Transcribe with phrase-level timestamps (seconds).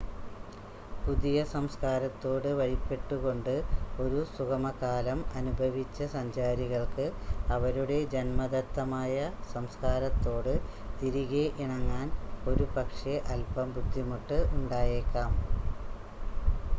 [1.01, 3.51] പുതിയ സംസ്ക്കാരത്തോട് വഴിപ്പെട്ടുകൊണ്ട്
[4.01, 7.05] ഒരു സുഗമകാലം അനുഭവിച്ച സഞ്ചാരികൾക്ക്
[7.51, 9.19] അവരുടെ ജന്മദത്തമായ
[9.53, 10.53] സംസ്ക്കാരത്തോട്
[10.99, 12.09] തിരികെ ഇണങ്ങാൻ
[12.47, 15.33] ഒരുപക്ഷേ അൽപം ബുദ്ധിമുട്ട് ഉണ്ടായേക്കാം